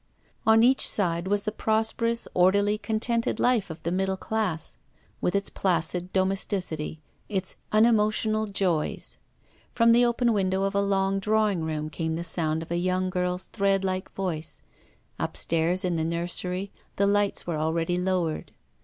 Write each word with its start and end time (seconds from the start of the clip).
On 0.47 0.63
each 0.63 0.89
side 0.89 1.27
was 1.27 1.43
the 1.43 1.51
prosperous, 1.51 2.27
orderly, 2.33 2.79
contented 2.79 3.39
life 3.39 3.69
of 3.69 3.83
the 3.83 3.91
middle 3.91 4.17
class, 4.17 4.79
with 5.21 5.35
its 5.35 5.51
placid 5.51 6.11
domesticity, 6.11 6.99
its 7.29 7.55
unemotional 7.71 8.47
joys. 8.47 9.19
From 9.71 9.91
the 9.91 10.03
open 10.03 10.33
window 10.33 10.63
of 10.63 10.73
a 10.73 10.81
long 10.81 11.19
draw 11.19 11.51
ing 11.51 11.61
room 11.61 11.91
came 11.91 12.15
the 12.15 12.23
sound 12.23 12.63
of 12.63 12.71
a 12.71 12.77
young 12.77 13.11
girl's 13.11 13.45
threadlike 13.53 14.11
voice. 14.15 14.63
Upstairs 15.19 15.85
in 15.85 15.97
the 15.97 16.03
nursery 16.03 16.71
the 16.95 17.05
lights 17.05 17.45
were 17.45 17.57
already 17.57 17.99
lowered. 17.99 18.51